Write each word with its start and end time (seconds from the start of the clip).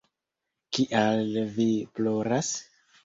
Kial 0.77 1.37
vi 1.59 1.69
ploras? 1.99 2.51